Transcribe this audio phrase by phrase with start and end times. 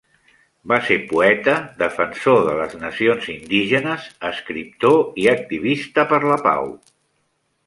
[0.71, 6.75] Va ser poeta, defensor de les nacions indígenes, escriptor i activista per la pau.